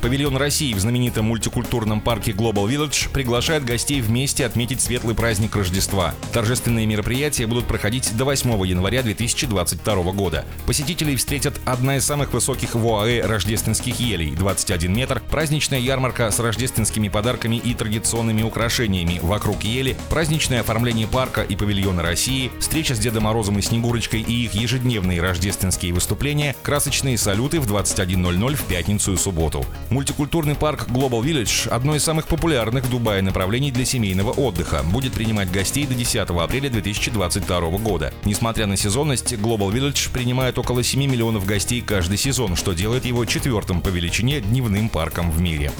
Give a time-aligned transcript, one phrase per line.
[0.00, 6.14] Павильон России в знаменитом мультикультурном парке Global Village приглашает гостей вместе отметить светлый праздник Рождества.
[6.32, 10.46] Торжественные мероприятия будут проходить до 8 января 2022 года.
[10.66, 16.38] Посетителей встретят одна из самых высоких в ОАЭ рождественских елей– 21 метр, праздничная ярмарка с
[16.38, 22.98] рождественскими подарками и традиционными украшениями вокруг ели, праздничное оформление парка и павильона России, встреча с
[22.98, 29.12] Дедом Морозом и Снегурочкой и их ежедневные рождественские выступления, красочные салюты в 21.00 в пятницу
[29.12, 29.66] и субботу.
[29.90, 34.84] Мультикультурный парк Global Village– одно из самых популярных в Дубае направлений для семейного отдыха.
[34.84, 38.14] Будет принимать гостей до 10 апреля 2022 года.
[38.24, 43.24] Несмотря на сезонность, Global Village принимает около 7 миллионов гостей каждый сезон, что делает его
[43.24, 45.72] четвертым по величине дневным парком в мире.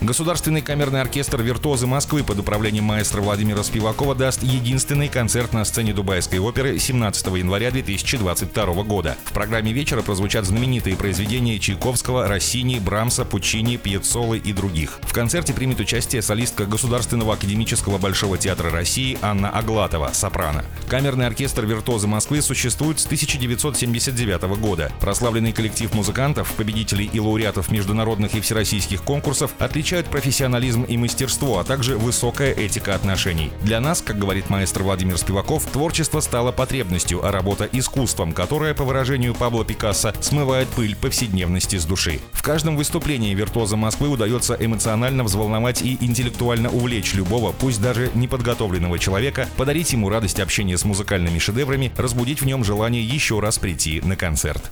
[0.00, 5.92] Государственный камерный оркестр «Виртуозы Москвы» под управлением маэстро Владимира Спивакова даст единственный концерт на сцене
[5.92, 9.18] Дубайской оперы 17 января 2022 года.
[9.24, 15.00] В программе вечера прозвучат знаменитые произведения Чайковского, Россини, Брам Брамса, Пучини, Пьецолы и других.
[15.02, 20.64] В концерте примет участие солистка Государственного академического Большого театра России Анна Аглатова, сопрано.
[20.88, 24.92] Камерный оркестр «Виртуозы Москвы» существует с 1979 года.
[25.00, 31.64] Прославленный коллектив музыкантов, победителей и лауреатов международных и всероссийских конкурсов отличают профессионализм и мастерство, а
[31.64, 33.50] также высокая этика отношений.
[33.62, 38.84] Для нас, как говорит маэстро Владимир Спиваков, творчество стало потребностью, а работа– искусством, которое, по
[38.84, 42.20] выражению Пабло Пикассо, смывает пыль повседневности с души.
[42.32, 48.10] В каждом выступлении выступлении виртуоза Москвы удается эмоционально взволновать и интеллектуально увлечь любого, пусть даже
[48.14, 53.58] неподготовленного человека, подарить ему радость общения с музыкальными шедеврами, разбудить в нем желание еще раз
[53.58, 54.62] прийти на концерт.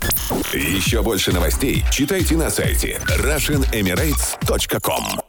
[0.53, 5.28] Еще больше новостей читайте на сайте RussianEmirates.com